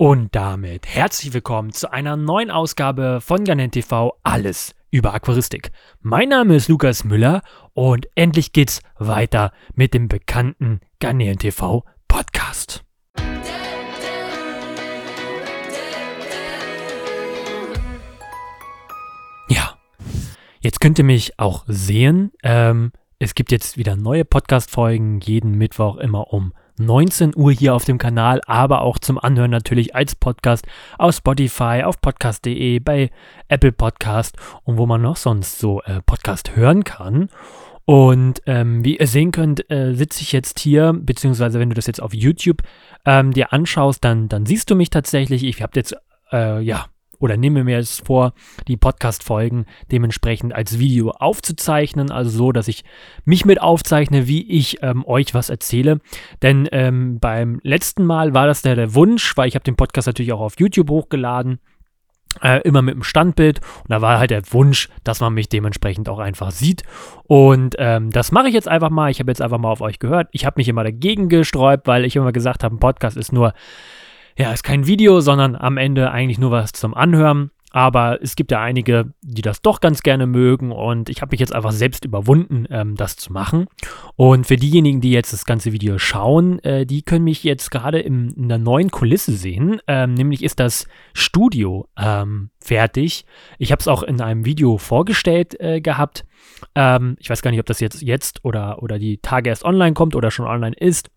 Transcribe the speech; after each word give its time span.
Und 0.00 0.36
damit 0.36 0.86
herzlich 0.86 1.34
willkommen 1.34 1.72
zu 1.72 1.90
einer 1.92 2.16
neuen 2.16 2.52
Ausgabe 2.52 3.20
von 3.20 3.42
Garnet 3.42 3.72
TV 3.72 4.16
Alles 4.22 4.72
über 4.92 5.12
Aquaristik. 5.12 5.72
Mein 6.02 6.28
Name 6.28 6.54
ist 6.54 6.68
Lukas 6.68 7.02
Müller 7.02 7.42
und 7.74 8.06
endlich 8.14 8.52
geht's 8.52 8.80
weiter 8.96 9.50
mit 9.74 9.94
dem 9.94 10.06
bekannten 10.06 10.78
Garnet 11.00 11.40
TV 11.40 11.84
Podcast. 12.06 12.84
Ja, 19.48 19.76
jetzt 20.60 20.80
könnt 20.80 21.00
ihr 21.00 21.04
mich 21.04 21.40
auch 21.40 21.64
sehen. 21.66 22.30
Ähm, 22.44 22.92
es 23.18 23.34
gibt 23.34 23.50
jetzt 23.50 23.76
wieder 23.76 23.96
neue 23.96 24.24
Podcast-Folgen, 24.24 25.18
jeden 25.22 25.58
Mittwoch 25.58 25.96
immer 25.96 26.32
um 26.32 26.52
19 26.78 27.36
Uhr 27.36 27.52
hier 27.52 27.74
auf 27.74 27.84
dem 27.84 27.98
Kanal, 27.98 28.40
aber 28.46 28.82
auch 28.82 28.98
zum 28.98 29.18
Anhören 29.18 29.50
natürlich 29.50 29.94
als 29.94 30.14
Podcast 30.14 30.66
auf 30.98 31.14
Spotify, 31.14 31.82
auf 31.84 32.00
podcast.de, 32.00 32.78
bei 32.80 33.10
Apple 33.48 33.72
Podcast 33.72 34.36
und 34.64 34.78
wo 34.78 34.86
man 34.86 35.02
noch 35.02 35.16
sonst 35.16 35.58
so 35.58 35.82
äh, 35.82 36.00
Podcast 36.02 36.56
hören 36.56 36.84
kann. 36.84 37.28
Und 37.84 38.42
ähm, 38.44 38.84
wie 38.84 38.98
ihr 38.98 39.06
sehen 39.06 39.32
könnt, 39.32 39.70
äh, 39.70 39.94
sitze 39.94 40.20
ich 40.20 40.32
jetzt 40.32 40.58
hier, 40.58 40.92
beziehungsweise 40.94 41.58
wenn 41.58 41.70
du 41.70 41.74
das 41.74 41.86
jetzt 41.86 42.02
auf 42.02 42.12
YouTube 42.12 42.62
ähm, 43.06 43.32
dir 43.32 43.52
anschaust, 43.52 44.04
dann, 44.04 44.28
dann 44.28 44.44
siehst 44.44 44.70
du 44.70 44.74
mich 44.74 44.90
tatsächlich. 44.90 45.42
Ich 45.42 45.62
habe 45.62 45.72
jetzt, 45.74 45.96
äh, 46.30 46.60
ja, 46.60 46.84
oder 47.18 47.36
nehme 47.36 47.64
mir 47.64 47.76
jetzt 47.76 48.06
vor, 48.06 48.32
die 48.66 48.76
Podcast-Folgen 48.76 49.66
dementsprechend 49.90 50.54
als 50.54 50.78
Video 50.78 51.10
aufzuzeichnen, 51.10 52.10
also 52.10 52.30
so, 52.30 52.52
dass 52.52 52.68
ich 52.68 52.84
mich 53.24 53.44
mit 53.44 53.60
aufzeichne, 53.60 54.26
wie 54.26 54.48
ich 54.48 54.82
ähm, 54.82 55.04
euch 55.06 55.34
was 55.34 55.50
erzähle. 55.50 56.00
Denn 56.42 56.68
ähm, 56.72 57.18
beim 57.20 57.60
letzten 57.62 58.04
Mal 58.04 58.34
war 58.34 58.46
das 58.46 58.62
der, 58.62 58.76
der 58.76 58.94
Wunsch, 58.94 59.36
weil 59.36 59.48
ich 59.48 59.54
habe 59.54 59.64
den 59.64 59.76
Podcast 59.76 60.06
natürlich 60.06 60.32
auch 60.32 60.40
auf 60.40 60.58
YouTube 60.58 60.90
hochgeladen. 60.90 61.60
Äh, 62.42 62.60
immer 62.60 62.82
mit 62.82 62.94
dem 62.94 63.02
Standbild 63.02 63.60
und 63.60 63.90
da 63.90 64.02
war 64.02 64.18
halt 64.18 64.30
der 64.30 64.42
Wunsch, 64.52 64.90
dass 65.02 65.20
man 65.20 65.32
mich 65.32 65.48
dementsprechend 65.48 66.10
auch 66.10 66.18
einfach 66.18 66.50
sieht 66.50 66.82
und 67.24 67.74
ähm, 67.78 68.10
das 68.10 68.32
mache 68.32 68.48
ich 68.48 68.54
jetzt 68.54 68.68
einfach 68.68 68.90
mal. 68.90 69.10
Ich 69.10 69.18
habe 69.18 69.30
jetzt 69.30 69.40
einfach 69.40 69.56
mal 69.56 69.70
auf 69.70 69.80
euch 69.80 69.98
gehört. 69.98 70.28
Ich 70.32 70.44
habe 70.44 70.54
mich 70.58 70.68
immer 70.68 70.84
dagegen 70.84 71.30
gesträubt, 71.30 71.86
weil 71.86 72.04
ich 72.04 72.16
immer 72.16 72.30
gesagt 72.30 72.64
habe, 72.64 72.76
ein 72.76 72.80
Podcast 72.80 73.16
ist 73.16 73.32
nur 73.32 73.54
ja, 74.38 74.52
ist 74.52 74.62
kein 74.62 74.86
Video, 74.86 75.20
sondern 75.20 75.56
am 75.56 75.76
Ende 75.76 76.12
eigentlich 76.12 76.38
nur 76.38 76.52
was 76.52 76.72
zum 76.72 76.94
Anhören. 76.94 77.50
Aber 77.70 78.22
es 78.22 78.34
gibt 78.34 78.50
ja 78.50 78.62
einige, 78.62 79.12
die 79.20 79.42
das 79.42 79.60
doch 79.60 79.80
ganz 79.80 80.02
gerne 80.02 80.26
mögen 80.26 80.72
und 80.72 81.10
ich 81.10 81.20
habe 81.20 81.32
mich 81.32 81.40
jetzt 81.40 81.54
einfach 81.54 81.72
selbst 81.72 82.04
überwunden, 82.04 82.66
ähm, 82.70 82.94
das 82.94 83.16
zu 83.16 83.30
machen. 83.30 83.66
Und 84.16 84.46
für 84.46 84.56
diejenigen, 84.56 85.02
die 85.02 85.10
jetzt 85.10 85.34
das 85.34 85.44
ganze 85.44 85.72
Video 85.72 85.98
schauen, 85.98 86.60
äh, 86.60 86.86
die 86.86 87.02
können 87.02 87.24
mich 87.24 87.44
jetzt 87.44 87.70
gerade 87.70 87.98
in 87.98 88.48
der 88.48 88.56
neuen 88.56 88.90
Kulisse 88.90 89.32
sehen. 89.32 89.82
Ähm, 89.86 90.14
nämlich 90.14 90.42
ist 90.42 90.60
das 90.60 90.86
Studio 91.12 91.88
ähm, 91.98 92.50
fertig. 92.58 93.26
Ich 93.58 93.70
habe 93.70 93.80
es 93.80 93.88
auch 93.88 94.02
in 94.02 94.22
einem 94.22 94.46
Video 94.46 94.78
vorgestellt 94.78 95.60
äh, 95.60 95.82
gehabt. 95.82 96.24
Ähm, 96.74 97.16
ich 97.18 97.28
weiß 97.28 97.42
gar 97.42 97.50
nicht, 97.50 97.60
ob 97.60 97.66
das 97.66 97.80
jetzt, 97.80 98.00
jetzt 98.00 98.44
oder, 98.44 98.82
oder 98.82 98.98
die 98.98 99.18
Tage 99.18 99.50
erst 99.50 99.64
online 99.64 99.92
kommt 99.92 100.16
oder 100.16 100.30
schon 100.30 100.46
online 100.46 100.76
ist. 100.76 101.10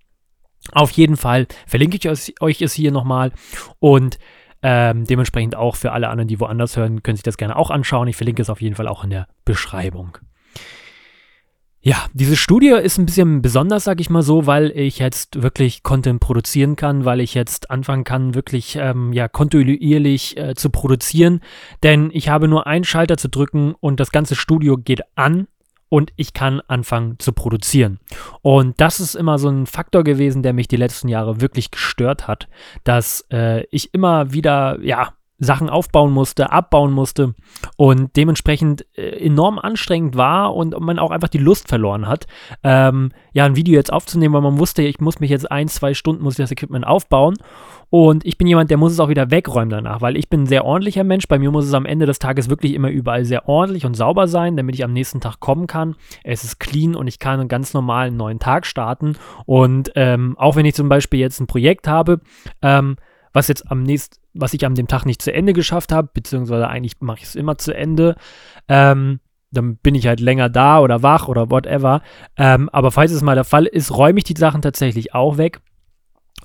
Auf 0.71 0.91
jeden 0.91 1.17
Fall 1.17 1.47
verlinke 1.65 1.97
ich 1.97 2.41
euch 2.41 2.61
es 2.61 2.73
hier 2.73 2.91
nochmal 2.91 3.31
und 3.79 4.19
ähm, 4.63 5.05
dementsprechend 5.05 5.55
auch 5.55 5.75
für 5.75 5.91
alle 5.91 6.09
anderen, 6.09 6.27
die 6.27 6.39
woanders 6.39 6.77
hören, 6.77 7.01
können 7.01 7.15
sich 7.15 7.23
das 7.23 7.37
gerne 7.37 7.55
auch 7.55 7.71
anschauen. 7.71 8.07
Ich 8.07 8.15
verlinke 8.15 8.41
es 8.41 8.49
auf 8.49 8.61
jeden 8.61 8.75
Fall 8.75 8.87
auch 8.87 9.03
in 9.03 9.09
der 9.09 9.27
Beschreibung. 9.43 10.17
Ja, 11.83 12.05
diese 12.13 12.35
Studie 12.35 12.69
ist 12.69 12.99
ein 12.99 13.07
bisschen 13.07 13.41
besonders, 13.41 13.85
sag 13.85 13.99
ich 14.01 14.11
mal 14.11 14.21
so, 14.21 14.45
weil 14.45 14.69
ich 14.69 14.99
jetzt 14.99 15.41
wirklich 15.41 15.81
Content 15.81 16.19
produzieren 16.19 16.75
kann, 16.75 17.05
weil 17.05 17.19
ich 17.21 17.33
jetzt 17.33 17.71
anfangen 17.71 18.03
kann, 18.03 18.35
wirklich 18.35 18.75
ähm, 18.75 19.13
ja 19.13 19.27
kontinuierlich 19.27 20.37
äh, 20.37 20.53
zu 20.53 20.69
produzieren. 20.69 21.41
Denn 21.81 22.11
ich 22.13 22.29
habe 22.29 22.47
nur 22.47 22.67
einen 22.67 22.83
Schalter 22.83 23.17
zu 23.17 23.29
drücken 23.29 23.73
und 23.79 23.99
das 23.99 24.11
ganze 24.11 24.35
Studio 24.35 24.77
geht 24.77 25.01
an 25.15 25.47
und 25.91 26.13
ich 26.15 26.33
kann 26.33 26.61
anfangen 26.67 27.19
zu 27.19 27.33
produzieren. 27.33 27.99
Und 28.41 28.79
das 28.79 29.01
ist 29.01 29.13
immer 29.13 29.37
so 29.37 29.49
ein 29.49 29.65
Faktor 29.65 30.05
gewesen, 30.05 30.41
der 30.41 30.53
mich 30.53 30.69
die 30.69 30.77
letzten 30.77 31.09
Jahre 31.09 31.41
wirklich 31.41 31.69
gestört 31.69 32.29
hat, 32.29 32.47
dass 32.85 33.25
äh, 33.29 33.65
ich 33.71 33.93
immer 33.93 34.31
wieder, 34.31 34.79
ja, 34.81 35.11
Sachen 35.41 35.69
aufbauen 35.69 36.13
musste, 36.13 36.51
abbauen 36.51 36.93
musste 36.93 37.33
und 37.75 38.15
dementsprechend 38.15 38.85
äh, 38.95 39.25
enorm 39.25 39.57
anstrengend 39.57 40.15
war 40.15 40.55
und 40.55 40.79
man 40.79 40.99
auch 40.99 41.09
einfach 41.09 41.29
die 41.29 41.39
Lust 41.39 41.67
verloren 41.67 42.07
hat, 42.07 42.27
ähm, 42.63 43.11
ja, 43.33 43.45
ein 43.45 43.55
Video 43.55 43.73
jetzt 43.73 43.91
aufzunehmen, 43.91 44.35
weil 44.35 44.41
man 44.41 44.59
wusste, 44.59 44.83
ich 44.83 44.99
muss 44.99 45.19
mich 45.19 45.31
jetzt 45.31 45.51
ein, 45.51 45.67
zwei 45.67 45.95
Stunden, 45.95 46.23
muss 46.23 46.35
ich 46.35 46.43
das 46.43 46.51
Equipment 46.51 46.85
aufbauen 46.85 47.37
und 47.89 48.23
ich 48.23 48.37
bin 48.37 48.45
jemand, 48.45 48.69
der 48.69 48.77
muss 48.77 48.91
es 48.91 48.99
auch 48.99 49.09
wieder 49.09 49.31
wegräumen 49.31 49.71
danach, 49.71 49.99
weil 50.01 50.15
ich 50.15 50.29
bin 50.29 50.43
ein 50.43 50.47
sehr 50.47 50.63
ordentlicher 50.63 51.03
Mensch, 51.03 51.27
bei 51.27 51.39
mir 51.39 51.49
muss 51.49 51.65
es 51.65 51.73
am 51.73 51.87
Ende 51.87 52.05
des 52.05 52.19
Tages 52.19 52.47
wirklich 52.47 52.75
immer 52.75 52.89
überall 52.89 53.25
sehr 53.25 53.49
ordentlich 53.49 53.85
und 53.85 53.95
sauber 53.95 54.27
sein, 54.27 54.55
damit 54.55 54.75
ich 54.75 54.83
am 54.83 54.93
nächsten 54.93 55.21
Tag 55.21 55.39
kommen 55.39 55.65
kann. 55.65 55.95
Es 56.23 56.43
ist 56.43 56.59
clean 56.59 56.95
und 56.95 57.07
ich 57.07 57.17
kann 57.17 57.39
einen 57.39 57.49
ganz 57.49 57.73
normalen 57.73 58.15
neuen 58.15 58.37
Tag 58.37 58.67
starten 58.67 59.17
und 59.47 59.91
ähm, 59.95 60.37
auch 60.37 60.55
wenn 60.55 60.67
ich 60.67 60.75
zum 60.75 60.87
Beispiel 60.87 61.19
jetzt 61.19 61.39
ein 61.39 61.47
Projekt 61.47 61.87
habe, 61.87 62.21
ähm, 62.61 62.95
was 63.33 63.47
jetzt 63.47 63.71
am 63.71 63.83
nächsten, 63.83 64.20
was 64.33 64.53
ich 64.53 64.65
an 64.65 64.75
dem 64.75 64.87
Tag 64.87 65.05
nicht 65.05 65.21
zu 65.21 65.33
Ende 65.33 65.53
geschafft 65.53 65.91
habe, 65.91 66.09
beziehungsweise 66.13 66.67
eigentlich 66.67 66.95
mache 66.99 67.19
ich 67.19 67.25
es 67.25 67.35
immer 67.35 67.57
zu 67.57 67.75
Ende. 67.75 68.15
Ähm, 68.67 69.19
dann 69.51 69.77
bin 69.77 69.95
ich 69.95 70.07
halt 70.07 70.21
länger 70.21 70.49
da 70.49 70.79
oder 70.79 71.03
wach 71.03 71.27
oder 71.27 71.49
whatever. 71.49 72.01
Ähm, 72.37 72.69
aber 72.69 72.91
falls 72.91 73.11
es 73.11 73.21
mal 73.21 73.35
der 73.35 73.43
Fall 73.43 73.65
ist, 73.65 73.95
räume 73.95 74.19
ich 74.19 74.23
die 74.23 74.37
Sachen 74.37 74.61
tatsächlich 74.61 75.13
auch 75.13 75.37
weg, 75.37 75.59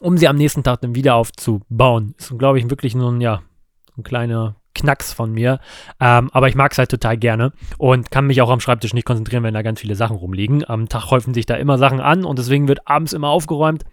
um 0.01 0.19
sie 0.19 0.27
am 0.27 0.37
nächsten 0.37 0.65
Tag 0.65 0.81
dann 0.81 0.95
wieder 0.95 1.15
aufzubauen. 1.15 2.15
Ist, 2.19 2.37
glaube 2.37 2.59
ich, 2.59 2.69
wirklich 2.69 2.95
nur 2.95 3.13
ein, 3.13 3.21
ja, 3.21 3.43
ein 3.97 4.03
kleiner 4.03 4.57
Knacks 4.75 5.13
von 5.13 5.33
mir. 5.33 5.61
Ähm, 6.01 6.31
aber 6.33 6.49
ich 6.49 6.57
mag 6.57 6.73
es 6.73 6.79
halt 6.79 6.91
total 6.91 7.17
gerne 7.17 7.53
und 7.79 8.11
kann 8.11 8.27
mich 8.27 8.43
auch 8.43 8.51
am 8.51 8.61
Schreibtisch 8.61 8.93
nicht 8.93 9.07
konzentrieren, 9.07 9.45
wenn 9.45 9.55
da 9.55 9.63
ganz 9.63 9.81
viele 9.81 9.95
Sachen 9.95 10.17
rumliegen. 10.17 10.69
Am 10.69 10.89
Tag 10.89 11.11
häufen 11.11 11.33
sich 11.33 11.47
da 11.47 11.55
immer 11.55 11.79
Sachen 11.79 12.01
an 12.01 12.25
und 12.25 12.39
deswegen 12.39 12.67
wird 12.67 12.89
abends 12.89 13.13
immer 13.13 13.29
aufgeräumt 13.29 13.85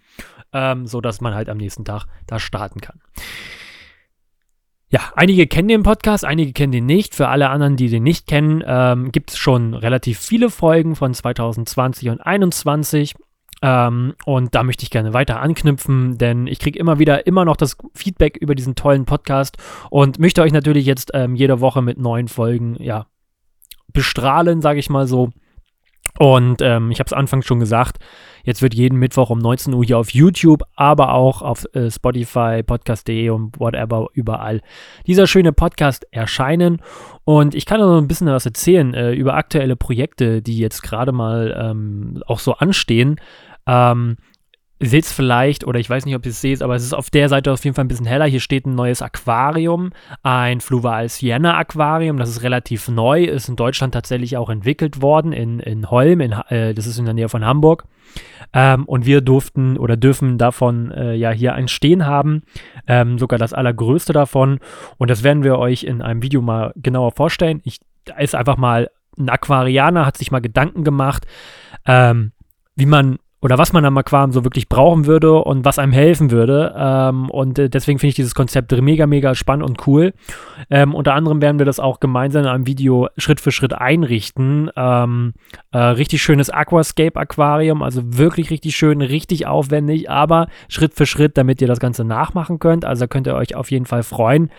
ähm, 0.54 0.88
sodass 0.88 1.20
man 1.20 1.34
halt 1.34 1.50
am 1.50 1.58
nächsten 1.58 1.84
Tag 1.84 2.06
da 2.28 2.40
starten 2.40 2.80
kann. 2.80 3.00
Ja, 4.94 5.12
einige 5.16 5.48
kennen 5.48 5.70
den 5.70 5.82
Podcast, 5.82 6.24
einige 6.24 6.54
kennen 6.54 6.72
den 6.72 6.86
nicht. 6.86 7.16
Für 7.16 7.30
alle 7.30 7.50
anderen, 7.50 7.78
die 7.78 7.90
den 7.90 8.04
nicht 8.04 8.28
kennen, 8.28 8.64
ähm, 8.64 9.12
gibt 9.12 9.32
es 9.32 9.38
schon 9.40 9.74
relativ 9.74 10.20
viele 10.20 10.52
Folgen 10.52 10.96
von 10.96 11.16
2020 11.16 12.10
und 12.10 12.20
2021. 12.20 13.16
Ähm, 13.64 14.14
und 14.26 14.54
da 14.54 14.62
möchte 14.62 14.84
ich 14.84 14.92
gerne 14.92 15.12
weiter 15.16 15.40
anknüpfen, 15.40 16.20
denn 16.20 16.46
ich 16.46 16.60
kriege 16.60 16.78
immer 16.78 17.00
wieder 17.00 17.26
immer 17.26 17.44
noch 17.44 17.58
das 17.58 17.76
Feedback 17.96 18.38
über 18.38 18.54
diesen 18.54 18.76
tollen 18.76 19.06
Podcast 19.06 19.58
und 19.90 20.20
möchte 20.20 20.44
euch 20.44 20.54
natürlich 20.54 20.86
jetzt 20.86 21.10
ähm, 21.16 21.34
jede 21.34 21.60
Woche 21.60 21.82
mit 21.82 21.98
neuen 21.98 22.28
Folgen 22.28 22.76
ja, 22.80 23.08
bestrahlen, 23.94 24.62
sage 24.62 24.80
ich 24.80 24.92
mal 24.92 25.08
so. 25.08 25.32
Und 26.20 26.62
ähm, 26.62 26.92
ich 26.92 27.00
habe 27.00 27.08
es 27.08 27.14
anfangs 27.14 27.46
schon 27.46 27.60
gesagt, 27.60 27.98
jetzt 28.44 28.62
wird 28.62 28.76
jeden 28.76 29.00
Mittwoch 29.00 29.30
um 29.30 29.40
19 29.40 29.74
Uhr 29.74 29.84
hier 29.84 29.98
auf 29.98 30.12
YouTube, 30.12 30.64
aber 30.76 31.14
auch 31.14 31.42
auf 31.42 31.66
äh, 31.74 31.90
Spotify, 31.90 32.62
Podcast.de 32.62 33.30
und 33.30 33.60
whatever, 33.60 34.08
überall 34.14 34.62
dieser 35.08 35.26
schöne 35.26 35.54
Podcast 35.54 36.06
erscheinen. 36.12 36.82
Und 37.24 37.56
ich 37.56 37.66
kann 37.66 37.80
noch 37.80 37.98
ein 37.98 38.08
bisschen 38.08 38.28
was 38.28 38.46
erzählen 38.46 38.94
äh, 38.94 39.14
über 39.14 39.34
aktuelle 39.34 39.76
Projekte, 39.76 40.42
die 40.42 40.60
jetzt 40.60 40.84
gerade 40.84 41.12
mal 41.12 41.56
ähm, 41.60 42.22
auch 42.28 42.40
so 42.40 42.54
anstehen. 42.54 43.20
Ähm, 43.66 44.18
seht 44.80 45.06
es 45.06 45.14
vielleicht, 45.14 45.66
oder 45.66 45.80
ich 45.80 45.90
weiß 45.90 46.06
nicht, 46.06 46.16
ob 46.16 46.26
ihr 46.26 46.32
es 46.32 46.42
seht, 46.42 46.62
aber 46.62 46.76
es 46.76 46.84
ist 46.84 46.94
auf 46.94 47.10
der 47.10 47.30
Seite 47.30 47.52
auf 47.52 47.64
jeden 47.64 47.76
Fall 47.76 47.86
ein 47.86 47.88
bisschen 47.88 48.06
heller. 48.06 48.26
Hier 48.26 48.40
steht 48.40 48.66
ein 48.66 48.76
neues 48.76 49.02
Aquarium, 49.02 49.92
ein 50.24 50.62
Fluval 50.62 51.10
Sienna 51.10 51.58
Aquarium. 51.58 52.18
Das 52.18 52.30
ist 52.30 52.44
relativ 52.44 52.88
neu, 52.90 53.24
ist 53.24 53.50
in 53.50 53.56
Deutschland 53.56 53.94
tatsächlich 53.94 54.36
auch 54.38 54.50
entwickelt 54.50 55.02
worden, 55.02 55.32
in, 55.32 55.60
in 55.60 55.90
Holm, 55.90 56.22
in, 56.22 56.32
äh, 56.32 56.74
das 56.74 56.88
ist 56.88 56.98
in 56.98 57.06
der 57.06 57.14
Nähe 57.14 57.30
von 57.30 57.46
Hamburg. 57.46 57.86
Ähm, 58.54 58.86
und 58.86 59.06
wir 59.06 59.22
durften 59.22 59.78
oder 59.78 59.98
dürfen 59.98 60.38
davon 60.38 60.92
äh, 60.92 61.14
ja 61.16 61.32
hier 61.32 61.54
ein 61.54 61.68
Stehen 61.68 62.06
haben, 62.06 62.44
ähm, 62.88 63.18
sogar 63.18 63.40
das 63.40 63.54
allergrößte 63.54 64.14
davon. 64.14 64.60
Und 64.98 65.10
das 65.10 65.24
werden 65.24 65.44
wir 65.44 65.58
euch 65.58 65.84
in 65.84 66.02
einem 66.02 66.22
Video 66.22 66.42
mal 66.42 66.74
genauer 66.76 67.12
vorstellen. 67.12 67.62
Ich, 67.64 67.80
da 68.06 68.18
ist 68.18 68.36
einfach 68.36 68.58
mal 68.58 68.90
ein 69.18 69.30
Aquarianer, 69.30 70.06
hat 70.06 70.18
sich 70.18 70.32
mal 70.32 70.42
Gedanken 70.42 70.84
gemacht, 70.84 71.26
ähm, 71.86 72.32
wie 72.76 72.86
man 72.86 73.18
oder 73.44 73.58
was 73.58 73.74
man 73.74 73.84
am 73.84 73.98
Aquarium 73.98 74.32
so 74.32 74.46
wirklich 74.46 74.70
brauchen 74.70 75.06
würde 75.06 75.34
und 75.34 75.66
was 75.66 75.78
einem 75.78 75.92
helfen 75.92 76.32
würde. 76.32 76.74
Ähm, 76.78 77.30
und 77.30 77.60
äh, 77.60 77.70
deswegen 77.70 78.00
finde 78.00 78.12
ich 78.12 78.16
dieses 78.16 78.36
Konzept 78.36 78.72
mega, 78.72 79.06
mega 79.06 79.36
spannend 79.36 79.66
und 79.66 79.86
cool. 79.86 80.14
Ähm, 80.70 80.96
unter 80.96 81.14
anderem 81.14 81.42
werden 81.42 81.60
wir 81.60 81.66
das 81.66 81.82
auch 81.82 82.00
gemeinsam 82.00 82.44
in 82.44 82.48
einem 82.48 82.68
Video 82.68 83.10
Schritt 83.18 83.42
für 83.42 83.52
Schritt 83.52 83.74
einrichten. 83.74 84.72
Ähm, 84.78 85.34
äh, 85.74 85.78
richtig 85.78 86.22
schönes 86.22 86.50
Aquascape-Aquarium, 86.50 87.84
also 87.84 88.18
wirklich 88.18 88.50
richtig 88.50 88.78
schön, 88.78 89.02
richtig 89.02 89.46
aufwendig, 89.46 90.10
aber 90.10 90.48
Schritt 90.70 90.94
für 90.94 91.06
Schritt, 91.06 91.38
damit 91.38 91.62
ihr 91.62 91.68
das 91.68 91.82
Ganze 91.82 92.06
nachmachen 92.06 92.60
könnt. 92.60 92.86
Also 92.86 93.08
könnt 93.08 93.28
ihr 93.28 93.36
euch 93.36 93.56
auf 93.56 93.72
jeden 93.72 93.86
Fall 93.86 94.04
freuen. 94.04 94.52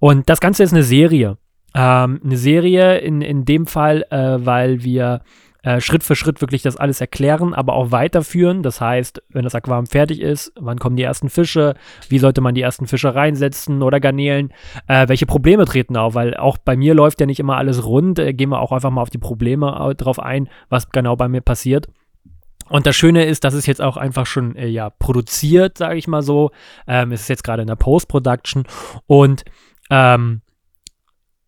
Und 0.00 0.28
das 0.28 0.40
Ganze 0.40 0.64
ist 0.64 0.72
eine 0.72 0.82
Serie. 0.82 1.36
Ähm, 1.76 2.20
eine 2.24 2.36
Serie 2.36 2.98
in, 2.98 3.22
in 3.22 3.44
dem 3.44 3.66
Fall, 3.66 4.04
äh, 4.10 4.44
weil 4.44 4.82
wir 4.82 5.20
äh, 5.62 5.80
Schritt 5.80 6.02
für 6.02 6.16
Schritt 6.16 6.40
wirklich 6.40 6.62
das 6.62 6.76
alles 6.76 7.00
erklären, 7.00 7.54
aber 7.54 7.74
auch 7.74 7.90
weiterführen. 7.90 8.62
Das 8.62 8.80
heißt, 8.80 9.22
wenn 9.30 9.44
das 9.44 9.54
Aquarium 9.54 9.86
fertig 9.86 10.20
ist, 10.20 10.52
wann 10.56 10.78
kommen 10.78 10.96
die 10.96 11.02
ersten 11.02 11.28
Fische, 11.28 11.74
wie 12.08 12.18
sollte 12.18 12.40
man 12.40 12.54
die 12.54 12.62
ersten 12.62 12.86
Fische 12.86 13.14
reinsetzen 13.14 13.82
oder 13.82 14.00
Garnelen, 14.00 14.52
äh, 14.88 15.08
welche 15.08 15.26
Probleme 15.26 15.64
treten 15.64 15.96
auf, 15.96 16.14
weil 16.14 16.36
auch 16.36 16.58
bei 16.58 16.76
mir 16.76 16.94
läuft 16.94 17.20
ja 17.20 17.26
nicht 17.26 17.40
immer 17.40 17.56
alles 17.56 17.84
rund. 17.84 18.18
Äh, 18.18 18.34
gehen 18.34 18.50
wir 18.50 18.60
auch 18.60 18.72
einfach 18.72 18.90
mal 18.90 19.02
auf 19.02 19.10
die 19.10 19.18
Probleme 19.18 19.90
äh, 19.90 19.94
drauf 19.94 20.18
ein, 20.18 20.48
was 20.68 20.90
genau 20.90 21.16
bei 21.16 21.28
mir 21.28 21.40
passiert. 21.40 21.86
Und 22.68 22.86
das 22.86 22.96
Schöne 22.96 23.24
ist, 23.24 23.44
dass 23.44 23.54
es 23.54 23.66
jetzt 23.66 23.82
auch 23.82 23.96
einfach 23.96 24.26
schon 24.26 24.56
äh, 24.56 24.66
ja 24.66 24.90
produziert, 24.90 25.78
sage 25.78 25.96
ich 25.98 26.08
mal 26.08 26.22
so. 26.22 26.50
Ähm, 26.86 27.12
es 27.12 27.22
ist 27.22 27.28
jetzt 27.28 27.44
gerade 27.44 27.62
in 27.62 27.68
der 27.68 27.76
Post-Production 27.76 28.64
und 29.06 29.44
ähm, 29.90 30.41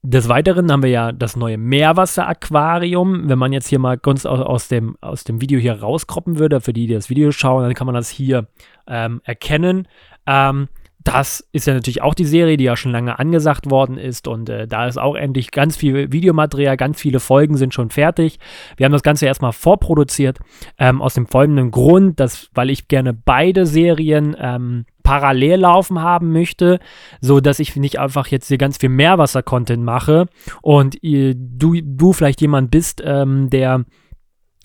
des 0.06 0.28
Weiteren 0.28 0.70
haben 0.70 0.82
wir 0.82 0.90
ja 0.90 1.12
das 1.12 1.34
neue 1.34 1.56
Meerwasser-Aquarium. 1.56 3.26
Wenn 3.26 3.38
man 3.38 3.54
jetzt 3.54 3.68
hier 3.68 3.78
mal 3.78 3.96
ganz 3.96 4.26
aus, 4.26 4.40
aus, 4.40 4.68
dem, 4.68 4.98
aus 5.00 5.24
dem 5.24 5.40
Video 5.40 5.58
hier 5.58 5.80
rauskroppen 5.80 6.38
würde, 6.38 6.60
für 6.60 6.74
die, 6.74 6.86
die 6.86 6.92
das 6.92 7.08
Video 7.08 7.32
schauen, 7.32 7.62
dann 7.62 7.72
kann 7.72 7.86
man 7.86 7.94
das 7.94 8.10
hier 8.10 8.46
ähm, 8.86 9.22
erkennen. 9.24 9.88
Ähm, 10.26 10.68
das 11.04 11.46
ist 11.52 11.66
ja 11.66 11.74
natürlich 11.74 12.00
auch 12.00 12.14
die 12.14 12.24
Serie, 12.24 12.56
die 12.56 12.64
ja 12.64 12.76
schon 12.76 12.90
lange 12.90 13.18
angesagt 13.18 13.70
worden 13.70 13.98
ist 13.98 14.26
und 14.26 14.48
äh, 14.48 14.66
da 14.66 14.86
ist 14.86 14.98
auch 14.98 15.14
endlich 15.14 15.50
ganz 15.50 15.76
viel 15.76 16.10
Videomaterial, 16.12 16.78
ganz 16.78 16.98
viele 16.98 17.20
Folgen 17.20 17.58
sind 17.58 17.74
schon 17.74 17.90
fertig. 17.90 18.38
Wir 18.78 18.86
haben 18.86 18.92
das 18.92 19.02
Ganze 19.02 19.26
erstmal 19.26 19.52
vorproduziert, 19.52 20.38
ähm, 20.78 21.02
aus 21.02 21.12
dem 21.12 21.26
folgenden 21.26 21.70
Grund, 21.70 22.20
dass, 22.20 22.48
weil 22.54 22.70
ich 22.70 22.88
gerne 22.88 23.12
beide 23.12 23.66
Serien 23.66 24.34
ähm, 24.38 24.86
parallel 25.02 25.60
laufen 25.60 26.00
haben 26.00 26.32
möchte, 26.32 26.80
so 27.20 27.40
dass 27.40 27.58
ich 27.58 27.76
nicht 27.76 28.00
einfach 28.00 28.28
jetzt 28.28 28.48
hier 28.48 28.58
ganz 28.58 28.78
viel 28.78 28.88
Meerwasser-Content 28.88 29.84
mache 29.84 30.26
und 30.62 30.96
ihr, 31.02 31.34
du, 31.36 31.74
du 31.82 32.14
vielleicht 32.14 32.40
jemand 32.40 32.70
bist, 32.70 33.02
ähm, 33.04 33.50
der 33.50 33.84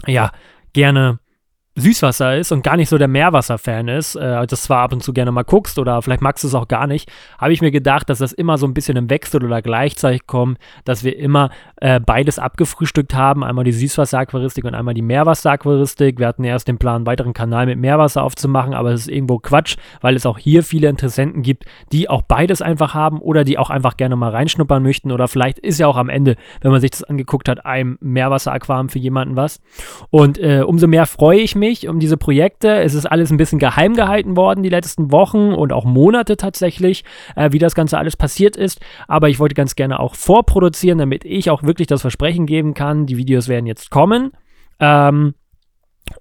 ja 0.08 0.32
gerne 0.72 1.20
Süßwasser 1.80 2.38
ist 2.38 2.52
und 2.52 2.64
gar 2.64 2.78
nicht 2.78 2.90
so 2.90 2.98
der 2.98 3.08
Meerwasser-Fan 3.08 3.88
ist, 3.88 4.16
äh, 4.16 4.46
das 4.48 4.64
zwar 4.64 4.80
ab 4.80 4.94
und 4.94 5.04
zu 5.04 5.14
gerne 5.14 5.32
mal 5.32 5.44
guckst 5.44 5.80
oder 5.80 6.02
vielleicht 6.02 6.22
magst 6.22 6.44
du 6.44 6.48
es 6.48 6.56
auch 6.56 6.68
gar 6.68 6.88
nicht, 6.88 7.12
habe 7.38 7.54
ich 7.54 7.62
mir 7.62 7.72
gedacht, 7.72 8.10
dass 8.10 8.20
das 8.20 8.34
immer 8.34 8.58
so 8.58 8.66
ein 8.66 8.74
bisschen 8.74 8.98
im 8.98 9.10
Wechsel 9.10 9.44
oder 9.44 9.62
gleichzeitig 9.62 10.28
kommt, 10.28 10.58
dass 10.86 11.04
wir 11.04 11.18
immer 11.18 11.50
äh, 11.78 12.00
beides 12.00 12.40
abgefrühstückt 12.40 13.14
haben, 13.14 13.44
einmal 13.44 13.64
die 13.64 13.72
Süßwasser-Aquaristik 13.72 14.66
und 14.66 14.76
einmal 14.76 14.94
die 14.94 15.02
Meerwasser-Aquaristik. 15.02 16.20
Wir 16.20 16.28
hatten 16.28 16.44
erst 16.44 16.68
den 16.68 16.78
Plan, 16.78 16.98
einen 16.98 17.06
weiteren 17.06 17.34
Kanal 17.34 17.66
mit 17.66 17.80
Meerwasser 17.80 18.24
aufzumachen, 18.24 18.74
aber 18.74 18.92
es 18.92 19.02
ist 19.02 19.10
irgendwo 19.10 19.40
Quatsch, 19.40 19.78
weil 20.02 20.16
es 20.16 20.26
auch 20.26 20.38
hier 20.38 20.64
viele 20.64 20.90
Interessenten 20.90 21.42
gibt, 21.42 21.66
die 21.92 22.10
auch 22.10 22.22
beides 22.22 22.62
einfach 22.62 22.94
haben 22.94 23.20
oder 23.20 23.44
die 23.44 23.58
auch 23.58 23.70
einfach 23.70 23.98
gerne 23.98 24.16
mal 24.16 24.32
reinschnuppern 24.32 24.84
möchten 24.84 25.12
oder 25.12 25.28
vielleicht 25.28 25.60
ist 25.60 25.80
ja 25.80 25.88
auch 25.88 25.98
am 25.98 26.10
Ende, 26.10 26.36
wenn 26.62 26.72
man 26.72 26.82
sich 26.82 26.92
das 26.92 27.04
angeguckt 27.04 27.48
hat, 27.48 27.66
ein 27.66 27.98
Meerwasser-Aquarium 28.02 28.90
für 28.90 29.00
jemanden 29.00 29.36
was. 29.36 29.62
Und 30.10 30.38
äh, 30.38 30.64
umso 30.66 30.88
mehr 30.88 31.06
freue 31.06 31.40
ich 31.40 31.56
mich, 31.56 31.69
mich 31.70 31.88
um 31.88 32.00
diese 32.00 32.18
Projekte. 32.18 32.82
Es 32.82 32.94
ist 32.94 33.06
alles 33.06 33.30
ein 33.30 33.38
bisschen 33.38 33.60
geheim 33.60 33.96
gehalten 33.96 34.36
worden 34.36 34.64
die 34.64 34.70
letzten 34.70 35.12
Wochen 35.12 35.54
und 35.54 35.72
auch 35.72 35.86
Monate 35.86 36.36
tatsächlich, 36.36 37.04
äh, 37.36 37.52
wie 37.52 37.60
das 37.60 37.76
Ganze 37.76 37.98
alles 37.98 38.18
passiert 38.18 38.56
ist. 38.58 38.80
Aber 39.08 39.30
ich 39.30 39.40
wollte 39.40 39.56
ganz 39.56 39.76
gerne 39.76 40.00
auch 40.00 40.16
vorproduzieren, 40.16 40.98
damit 40.98 41.26
ich 41.26 41.50
auch 41.50 41.64
wirklich 41.64 41.88
das 41.88 42.02
Versprechen 42.02 42.46
geben 42.46 42.74
kann, 42.74 43.06
die 43.06 43.18
Videos 43.18 43.48
werden 43.48 43.68
jetzt 43.68 43.92
kommen. 43.92 44.32
Ähm, 44.80 45.36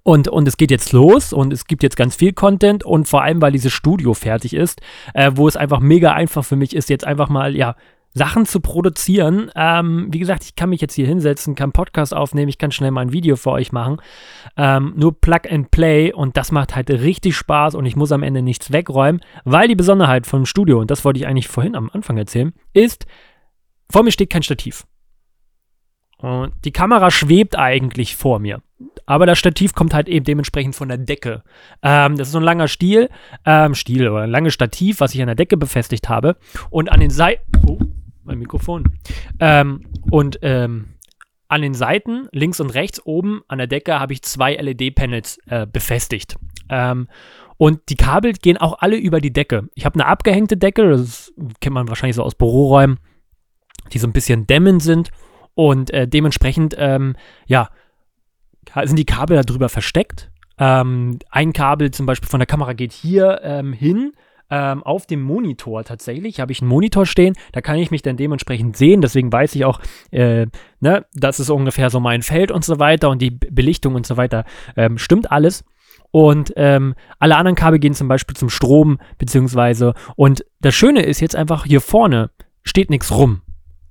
und, 0.03 0.27
und 0.27 0.47
es 0.47 0.57
geht 0.57 0.69
jetzt 0.69 0.93
los 0.93 1.33
und 1.33 1.51
es 1.51 1.65
gibt 1.65 1.81
jetzt 1.81 1.97
ganz 1.97 2.15
viel 2.15 2.33
Content 2.33 2.83
und 2.83 3.07
vor 3.07 3.23
allem, 3.23 3.41
weil 3.41 3.51
dieses 3.51 3.73
Studio 3.73 4.13
fertig 4.13 4.53
ist, 4.53 4.81
äh, 5.15 5.31
wo 5.33 5.47
es 5.47 5.57
einfach 5.57 5.79
mega 5.79 6.13
einfach 6.13 6.45
für 6.45 6.55
mich 6.55 6.75
ist, 6.75 6.89
jetzt 6.89 7.05
einfach 7.05 7.29
mal, 7.29 7.55
ja, 7.55 7.75
Sachen 8.13 8.45
zu 8.45 8.59
produzieren. 8.59 9.51
Ähm, 9.55 10.07
wie 10.11 10.19
gesagt, 10.19 10.43
ich 10.43 10.55
kann 10.55 10.69
mich 10.69 10.81
jetzt 10.81 10.95
hier 10.95 11.07
hinsetzen, 11.07 11.55
kann 11.55 11.71
Podcast 11.71 12.13
aufnehmen, 12.13 12.49
ich 12.49 12.57
kann 12.57 12.71
schnell 12.71 12.91
mal 12.91 13.01
ein 13.01 13.13
Video 13.13 13.35
für 13.35 13.51
euch 13.51 13.71
machen. 13.71 13.97
Ähm, 14.57 14.93
nur 14.95 15.19
Plug 15.19 15.41
and 15.49 15.71
Play 15.71 16.11
und 16.11 16.37
das 16.37 16.51
macht 16.51 16.75
halt 16.75 16.89
richtig 16.89 17.35
Spaß 17.35 17.75
und 17.75 17.85
ich 17.85 17.95
muss 17.95 18.11
am 18.11 18.23
Ende 18.23 18.41
nichts 18.41 18.71
wegräumen, 18.71 19.21
weil 19.45 19.67
die 19.67 19.75
Besonderheit 19.75 20.27
vom 20.27 20.45
Studio, 20.45 20.79
und 20.79 20.91
das 20.91 21.05
wollte 21.05 21.19
ich 21.19 21.27
eigentlich 21.27 21.47
vorhin 21.47 21.75
am 21.75 21.89
Anfang 21.93 22.17
erzählen, 22.17 22.53
ist, 22.73 23.05
vor 23.91 24.03
mir 24.03 24.11
steht 24.11 24.29
kein 24.29 24.43
Stativ. 24.43 24.85
Und 26.17 26.53
die 26.65 26.71
Kamera 26.71 27.11
schwebt 27.11 27.57
eigentlich 27.57 28.15
vor 28.17 28.39
mir. 28.39 28.61
Aber 29.05 29.25
das 29.25 29.39
Stativ 29.39 29.73
kommt 29.73 29.93
halt 29.93 30.09
eben 30.09 30.25
dementsprechend 30.25 30.75
von 30.75 30.89
der 30.89 30.97
Decke. 30.97 31.43
Ähm, 31.81 32.17
das 32.17 32.27
ist 32.27 32.33
so 32.33 32.39
ein 32.39 32.43
langer 32.43 32.67
Stiel, 32.67 33.09
ähm, 33.45 33.73
Stiel 33.73 34.07
oder 34.07 34.23
ein 34.23 34.29
langes 34.29 34.53
Stativ, 34.53 34.99
was 34.99 35.15
ich 35.15 35.21
an 35.21 35.27
der 35.27 35.35
Decke 35.35 35.55
befestigt 35.57 36.09
habe. 36.09 36.35
Und 36.69 36.91
an 36.91 36.99
den 36.99 37.09
Seiten. 37.09 37.43
Oh, 37.65 37.79
mein 38.29 38.39
Mikrofon. 38.39 38.85
Ähm, 39.39 39.85
und 40.09 40.39
ähm, 40.41 40.95
an 41.49 41.61
den 41.61 41.73
Seiten, 41.73 42.29
links 42.31 42.59
und 42.59 42.69
rechts 42.69 43.01
oben 43.05 43.41
an 43.47 43.57
der 43.57 43.67
Decke, 43.67 43.99
habe 43.99 44.13
ich 44.13 44.21
zwei 44.21 44.55
LED-Panels 44.55 45.39
äh, 45.47 45.65
befestigt. 45.65 46.35
Ähm, 46.69 47.07
und 47.57 47.81
die 47.89 47.95
Kabel 47.95 48.33
gehen 48.33 48.57
auch 48.57 48.79
alle 48.79 48.95
über 48.95 49.19
die 49.19 49.33
Decke. 49.33 49.67
Ich 49.73 49.83
habe 49.83 49.95
eine 49.95 50.05
abgehängte 50.05 50.55
Decke, 50.55 50.89
das 50.89 51.33
kennt 51.59 51.73
man 51.73 51.89
wahrscheinlich 51.89 52.15
so 52.15 52.23
aus 52.23 52.35
Büroräumen, 52.35 52.99
die 53.91 53.97
so 53.97 54.07
ein 54.07 54.13
bisschen 54.13 54.47
dämmend 54.47 54.81
sind. 54.81 55.09
Und 55.55 55.91
äh, 55.91 56.07
dementsprechend, 56.07 56.75
ähm, 56.77 57.15
ja, 57.47 57.69
sind 58.83 58.97
die 58.99 59.05
Kabel 59.05 59.41
darüber 59.41 59.67
versteckt. 59.67 60.31
Ähm, 60.59 61.17
ein 61.31 61.51
Kabel 61.51 61.91
zum 61.91 62.05
Beispiel 62.05 62.29
von 62.29 62.39
der 62.39 62.47
Kamera 62.47 62.73
geht 62.73 62.93
hier 62.93 63.41
ähm, 63.43 63.73
hin 63.73 64.13
ähm, 64.49 64.83
auf 64.83 65.05
dem 65.05 65.21
Monitor 65.21 65.83
tatsächlich 65.83 66.39
habe 66.39 66.51
ich 66.51 66.61
einen 66.61 66.69
Monitor 66.69 67.05
stehen, 67.05 67.35
da 67.51 67.61
kann 67.61 67.77
ich 67.77 67.91
mich 67.91 68.01
dann 68.01 68.17
dementsprechend 68.17 68.77
sehen, 68.77 69.01
deswegen 69.01 69.31
weiß 69.31 69.55
ich 69.55 69.65
auch, 69.65 69.79
äh, 70.11 70.47
ne, 70.79 71.05
das 71.13 71.39
ist 71.39 71.49
ungefähr 71.49 71.89
so 71.89 71.99
mein 71.99 72.21
Feld 72.21 72.51
und 72.51 72.65
so 72.65 72.79
weiter 72.79 73.09
und 73.09 73.21
die 73.21 73.31
Belichtung 73.31 73.95
und 73.95 74.05
so 74.05 74.17
weiter 74.17 74.45
ähm, 74.75 74.97
stimmt 74.97 75.31
alles. 75.31 75.63
Und 76.11 76.53
ähm, 76.55 76.95
alle 77.19 77.35
anderen 77.35 77.55
Kabel 77.55 77.77
gehen 77.77 77.93
zum 77.93 78.07
Beispiel 78.07 78.35
zum 78.35 78.49
Strom, 78.49 78.99
beziehungsweise, 79.19 79.93
und 80.15 80.43
das 80.59 80.73
Schöne 80.73 81.03
ist 81.03 81.19
jetzt 81.19 81.35
einfach, 81.35 81.65
hier 81.65 81.81
vorne 81.81 82.31
steht 82.63 82.89
nichts 82.89 83.11
rum. 83.11 83.41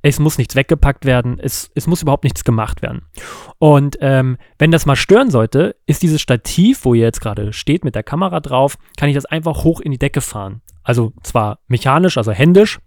Es 0.03 0.19
muss 0.19 0.39
nichts 0.39 0.55
weggepackt 0.55 1.05
werden, 1.05 1.39
es, 1.41 1.71
es 1.75 1.87
muss 1.87 2.03
überhaupt 2.03 2.25
nichts 2.25 2.45
gemacht 2.45 2.83
werden. 2.83 3.03
Und 3.59 3.97
ähm, 4.01 4.39
wenn 4.59 4.71
das 4.71 4.87
mal 4.87 4.97
stören 4.97 5.31
sollte, 5.31 5.77
ist 5.87 6.03
dieses 6.03 6.21
Stativ, 6.21 6.85
wo 6.85 6.95
ihr 6.95 7.05
jetzt 7.05 7.21
gerade 7.21 7.53
steht 7.53 7.85
mit 7.85 7.95
der 7.95 8.05
Kamera 8.05 8.41
drauf, 8.41 8.79
kann 8.97 9.09
ich 9.09 9.15
das 9.15 9.27
einfach 9.27 9.65
hoch 9.65 9.81
in 9.81 9.91
die 9.91 9.99
Decke 9.99 10.21
fahren. 10.21 10.63
Also 10.85 11.13
zwar 11.23 11.59
mechanisch, 11.67 12.17
also 12.17 12.33
händisch, 12.33 12.79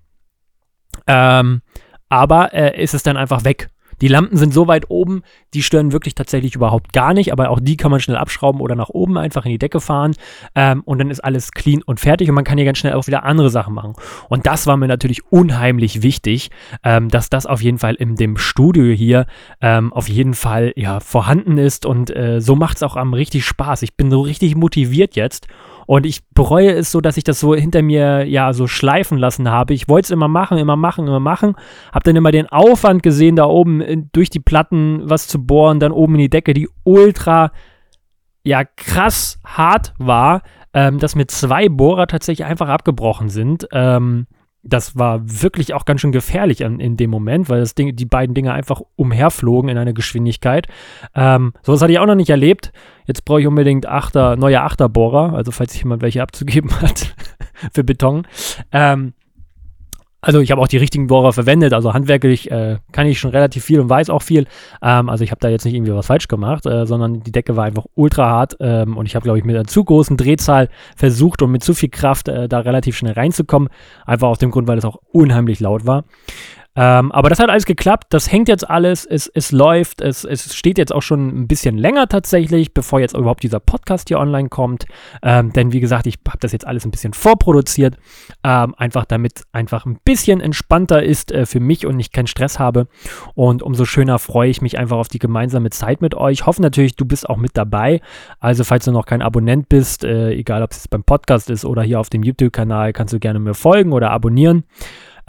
ähm, 1.07 1.61
aber 2.07 2.53
äh, 2.53 2.81
ist 2.81 2.93
es 2.93 3.03
dann 3.03 3.17
einfach 3.17 3.43
weg. 3.43 3.69
Die 4.01 4.07
Lampen 4.07 4.37
sind 4.37 4.53
so 4.53 4.67
weit 4.67 4.89
oben, 4.89 5.21
die 5.53 5.63
stören 5.63 5.91
wirklich 5.91 6.15
tatsächlich 6.15 6.55
überhaupt 6.55 6.91
gar 6.93 7.13
nicht, 7.13 7.31
aber 7.31 7.49
auch 7.49 7.59
die 7.61 7.77
kann 7.77 7.91
man 7.91 7.99
schnell 7.99 8.17
abschrauben 8.17 8.61
oder 8.61 8.75
nach 8.75 8.89
oben 8.89 9.17
einfach 9.17 9.45
in 9.45 9.51
die 9.51 9.59
Decke 9.59 9.79
fahren 9.79 10.15
ähm, 10.55 10.81
und 10.85 10.99
dann 10.99 11.11
ist 11.11 11.23
alles 11.23 11.51
clean 11.51 11.81
und 11.83 11.99
fertig 11.99 12.27
und 12.29 12.35
man 12.35 12.43
kann 12.43 12.57
hier 12.57 12.65
ganz 12.65 12.79
schnell 12.79 12.93
auch 12.93 13.07
wieder 13.07 13.23
andere 13.23 13.49
Sachen 13.49 13.73
machen. 13.73 13.93
Und 14.29 14.47
das 14.47 14.67
war 14.67 14.77
mir 14.77 14.87
natürlich 14.87 15.21
unheimlich 15.31 16.01
wichtig, 16.01 16.49
ähm, 16.83 17.09
dass 17.09 17.29
das 17.29 17.45
auf 17.45 17.61
jeden 17.61 17.77
Fall 17.77 17.95
in 17.95 18.15
dem 18.15 18.37
Studio 18.37 18.93
hier 18.93 19.25
ähm, 19.61 19.93
auf 19.93 20.09
jeden 20.09 20.33
Fall 20.33 20.73
ja 20.75 20.99
vorhanden 20.99 21.57
ist 21.57 21.85
und 21.85 22.15
äh, 22.15 22.41
so 22.41 22.55
macht 22.55 22.77
es 22.77 22.83
auch 22.83 22.95
am 22.95 23.13
richtig 23.13 23.45
Spaß. 23.45 23.83
Ich 23.83 23.95
bin 23.95 24.09
so 24.09 24.21
richtig 24.21 24.55
motiviert 24.55 25.15
jetzt 25.15 25.47
und 25.91 26.05
ich 26.05 26.21
bereue 26.29 26.71
es 26.71 26.89
so, 26.89 27.01
dass 27.01 27.17
ich 27.17 27.25
das 27.25 27.41
so 27.41 27.53
hinter 27.53 27.81
mir 27.81 28.25
ja 28.25 28.53
so 28.53 28.65
schleifen 28.65 29.17
lassen 29.17 29.51
habe. 29.51 29.73
Ich 29.73 29.89
wollte 29.89 30.05
es 30.05 30.11
immer 30.11 30.29
machen, 30.29 30.57
immer 30.57 30.77
machen, 30.77 31.05
immer 31.05 31.19
machen. 31.19 31.55
Hab 31.91 32.05
dann 32.05 32.15
immer 32.15 32.31
den 32.31 32.47
Aufwand 32.47 33.03
gesehen, 33.03 33.35
da 33.35 33.43
oben 33.43 33.81
in, 33.81 34.09
durch 34.13 34.29
die 34.29 34.39
Platten 34.39 35.01
was 35.03 35.27
zu 35.27 35.45
bohren, 35.45 35.81
dann 35.81 35.91
oben 35.91 36.15
in 36.15 36.21
die 36.21 36.29
Decke, 36.29 36.53
die 36.53 36.69
ultra, 36.85 37.51
ja, 38.41 38.63
krass 38.63 39.41
hart 39.45 39.93
war, 39.97 40.43
ähm, 40.73 40.97
dass 40.97 41.15
mir 41.15 41.27
zwei 41.27 41.67
Bohrer 41.67 42.07
tatsächlich 42.07 42.47
einfach 42.47 42.69
abgebrochen 42.69 43.27
sind. 43.27 43.67
Ähm, 43.73 44.27
das 44.63 44.95
war 44.95 45.21
wirklich 45.23 45.73
auch 45.73 45.85
ganz 45.85 46.01
schön 46.01 46.11
gefährlich 46.11 46.61
in, 46.61 46.79
in 46.79 46.97
dem 46.97 47.09
Moment, 47.09 47.49
weil 47.49 47.59
das 47.59 47.73
Ding, 47.73 47.95
die 47.95 48.05
beiden 48.05 48.35
Dinge 48.35 48.53
einfach 48.53 48.81
umherflogen 48.95 49.69
in 49.69 49.77
einer 49.77 49.93
Geschwindigkeit. 49.93 50.67
Ähm, 51.15 51.53
sowas 51.63 51.81
hatte 51.81 51.91
ich 51.91 51.99
auch 51.99 52.05
noch 52.05 52.15
nicht 52.15 52.29
erlebt. 52.29 52.71
Jetzt 53.07 53.25
brauche 53.25 53.41
ich 53.41 53.47
unbedingt 53.47 53.87
Achter, 53.87 54.35
neue 54.35 54.61
Achterbohrer, 54.61 55.33
also 55.33 55.51
falls 55.51 55.77
jemand 55.81 56.01
welche 56.01 56.21
abzugeben 56.21 56.71
hat 56.81 57.15
für 57.73 57.83
Beton. 57.83 58.27
Ähm, 58.71 59.13
also 60.21 60.39
ich 60.39 60.51
habe 60.51 60.61
auch 60.61 60.67
die 60.67 60.77
richtigen 60.77 61.07
Bohrer 61.07 61.33
verwendet, 61.33 61.73
also 61.73 61.93
handwerklich 61.93 62.51
äh, 62.51 62.77
kann 62.91 63.07
ich 63.07 63.19
schon 63.19 63.31
relativ 63.31 63.65
viel 63.65 63.79
und 63.79 63.89
weiß 63.89 64.09
auch 64.11 64.21
viel. 64.21 64.45
Ähm, 64.81 65.09
also 65.09 65.23
ich 65.23 65.31
habe 65.31 65.39
da 65.39 65.49
jetzt 65.49 65.65
nicht 65.65 65.73
irgendwie 65.73 65.93
was 65.93 66.05
falsch 66.05 66.27
gemacht, 66.27 66.65
äh, 66.67 66.85
sondern 66.85 67.21
die 67.21 67.31
Decke 67.31 67.55
war 67.55 67.65
einfach 67.65 67.85
ultra 67.95 68.29
hart 68.29 68.55
ähm, 68.59 68.97
und 68.97 69.07
ich 69.07 69.15
habe, 69.15 69.23
glaube 69.23 69.39
ich, 69.39 69.45
mit 69.45 69.55
einer 69.55 69.65
zu 69.65 69.83
großen 69.83 70.17
Drehzahl 70.17 70.69
versucht 70.95 71.41
und 71.41 71.51
mit 71.51 71.63
zu 71.63 71.73
viel 71.73 71.89
Kraft 71.89 72.27
äh, 72.27 72.47
da 72.47 72.59
relativ 72.59 72.95
schnell 72.95 73.13
reinzukommen. 73.13 73.69
Einfach 74.05 74.27
aus 74.27 74.37
dem 74.37 74.51
Grund, 74.51 74.67
weil 74.67 74.77
es 74.77 74.85
auch 74.85 74.97
unheimlich 75.11 75.59
laut 75.59 75.87
war. 75.87 76.03
Ähm, 76.75 77.11
aber 77.11 77.29
das 77.29 77.39
hat 77.39 77.49
alles 77.49 77.65
geklappt, 77.65 78.07
das 78.11 78.31
hängt 78.31 78.47
jetzt 78.47 78.69
alles, 78.69 79.05
es, 79.05 79.27
es 79.27 79.51
läuft, 79.51 79.99
es, 79.99 80.23
es 80.23 80.55
steht 80.55 80.77
jetzt 80.77 80.93
auch 80.93 81.01
schon 81.01 81.27
ein 81.27 81.47
bisschen 81.47 81.77
länger 81.77 82.07
tatsächlich, 82.07 82.73
bevor 82.73 83.01
jetzt 83.01 83.15
überhaupt 83.15 83.43
dieser 83.43 83.59
Podcast 83.59 84.07
hier 84.07 84.19
online 84.19 84.47
kommt. 84.47 84.85
Ähm, 85.21 85.51
denn 85.51 85.73
wie 85.73 85.81
gesagt, 85.81 86.07
ich 86.07 86.19
habe 86.25 86.37
das 86.39 86.53
jetzt 86.53 86.65
alles 86.65 86.85
ein 86.85 86.91
bisschen 86.91 87.11
vorproduziert, 87.13 87.97
ähm, 88.45 88.73
einfach 88.77 89.03
damit 89.03 89.41
einfach 89.51 89.85
ein 89.85 89.99
bisschen 90.05 90.39
entspannter 90.39 91.03
ist 91.03 91.33
äh, 91.33 91.45
für 91.45 91.59
mich 91.59 91.85
und 91.85 91.99
ich 91.99 92.13
keinen 92.13 92.27
Stress 92.27 92.57
habe. 92.57 92.87
Und 93.35 93.61
umso 93.61 93.83
schöner 93.83 94.17
freue 94.17 94.49
ich 94.49 94.61
mich 94.61 94.79
einfach 94.79 94.97
auf 94.97 95.09
die 95.09 95.19
gemeinsame 95.19 95.71
Zeit 95.71 96.01
mit 96.01 96.15
euch. 96.15 96.45
Hoffe 96.45 96.61
natürlich, 96.61 96.95
du 96.95 97.03
bist 97.03 97.29
auch 97.29 97.37
mit 97.37 97.57
dabei. 97.57 97.99
Also 98.39 98.63
falls 98.63 98.85
du 98.85 98.91
noch 98.93 99.05
kein 99.05 99.21
Abonnent 99.21 99.67
bist, 99.67 100.05
äh, 100.05 100.31
egal 100.31 100.63
ob 100.63 100.71
es 100.71 100.87
beim 100.87 101.03
Podcast 101.03 101.49
ist 101.49 101.65
oder 101.65 101.83
hier 101.83 101.99
auf 101.99 102.09
dem 102.09 102.23
YouTube-Kanal, 102.23 102.93
kannst 102.93 103.13
du 103.13 103.19
gerne 103.19 103.39
mir 103.39 103.55
folgen 103.55 103.91
oder 103.91 104.11
abonnieren. 104.11 104.63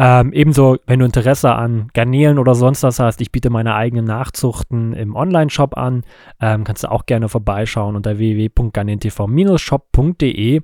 Ähm, 0.04 0.32
ebenso, 0.32 0.78
wenn 0.84 0.98
du 0.98 1.04
Interesse 1.04 1.54
an 1.54 1.86
Garnelen 1.94 2.40
oder 2.40 2.56
sonst 2.56 2.82
was 2.82 2.98
hast, 2.98 3.20
ich 3.20 3.30
biete 3.30 3.50
meine 3.50 3.76
eigenen 3.76 4.04
Nachzuchten 4.04 4.94
im 4.94 5.14
Online-Shop 5.14 5.76
an. 5.76 6.02
Ähm, 6.40 6.64
kannst 6.64 6.82
du 6.82 6.90
auch 6.90 7.06
gerne 7.06 7.28
vorbeischauen 7.28 7.94
unter 7.94 8.18
www.garnelentv-shop.de. 8.18 10.62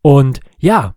Und 0.00 0.38
ja, 0.58 0.94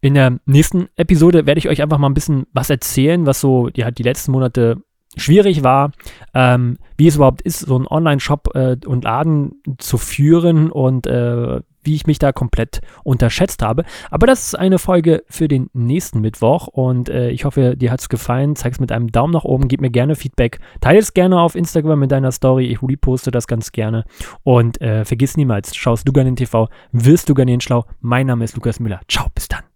in 0.00 0.14
der 0.14 0.38
nächsten 0.46 0.88
Episode 0.96 1.44
werde 1.44 1.58
ich 1.58 1.68
euch 1.68 1.82
einfach 1.82 1.98
mal 1.98 2.08
ein 2.08 2.14
bisschen 2.14 2.46
was 2.54 2.70
erzählen, 2.70 3.26
was 3.26 3.42
so 3.42 3.68
die, 3.68 3.84
die 3.92 4.04
letzten 4.04 4.32
Monate 4.32 4.78
schwierig 5.14 5.62
war, 5.62 5.92
ähm, 6.32 6.78
wie 6.96 7.08
es 7.08 7.16
überhaupt 7.16 7.42
ist, 7.42 7.60
so 7.60 7.76
einen 7.76 7.86
Online-Shop 7.86 8.54
äh, 8.54 8.78
und 8.86 9.04
Laden 9.04 9.60
zu 9.76 9.98
führen 9.98 10.70
und 10.70 11.06
äh, 11.06 11.60
wie 11.88 11.94
ich 11.94 12.06
mich 12.06 12.18
da 12.20 12.32
komplett 12.32 12.80
unterschätzt 13.02 13.62
habe. 13.62 13.84
Aber 14.10 14.26
das 14.26 14.48
ist 14.48 14.54
eine 14.54 14.78
Folge 14.78 15.24
für 15.28 15.48
den 15.48 15.70
nächsten 15.72 16.20
Mittwoch 16.20 16.68
und 16.68 17.08
äh, 17.08 17.30
ich 17.30 17.44
hoffe, 17.44 17.76
dir 17.76 17.90
hat 17.90 18.00
es 18.00 18.08
gefallen. 18.08 18.54
Zeig 18.54 18.74
es 18.74 18.80
mit 18.80 18.92
einem 18.92 19.10
Daumen 19.10 19.32
nach 19.32 19.44
oben, 19.44 19.66
gib 19.68 19.80
mir 19.80 19.90
gerne 19.90 20.14
Feedback. 20.14 20.60
Teile 20.80 20.98
es 20.98 21.14
gerne 21.14 21.40
auf 21.40 21.54
Instagram 21.54 21.98
mit 21.98 22.12
deiner 22.12 22.30
Story. 22.30 22.66
Ich 22.66 22.82
reposte 22.82 23.30
das 23.30 23.46
ganz 23.46 23.72
gerne. 23.72 24.04
Und 24.44 24.80
äh, 24.80 25.04
vergiss 25.04 25.36
niemals, 25.36 25.74
schaust 25.74 26.06
du 26.06 26.12
Garnin 26.12 26.36
TV, 26.36 26.68
wirst 26.92 27.28
du 27.28 27.34
Garnin 27.34 27.60
schlau. 27.60 27.84
Mein 28.00 28.26
Name 28.26 28.44
ist 28.44 28.54
Lukas 28.54 28.78
Müller. 28.78 29.00
Ciao, 29.08 29.26
bis 29.34 29.48
dann. 29.48 29.67